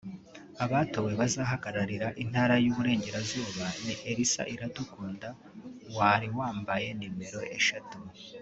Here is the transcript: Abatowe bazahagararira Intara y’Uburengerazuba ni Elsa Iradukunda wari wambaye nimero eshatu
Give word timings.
Abatowe 0.63 1.11
bazahagararira 1.19 2.07
Intara 2.23 2.55
y’Uburengerazuba 2.63 3.65
ni 3.85 3.95
Elsa 4.11 4.43
Iradukunda 4.53 5.27
wari 5.97 6.27
wambaye 6.37 6.87
nimero 6.99 7.41
eshatu 7.57 7.97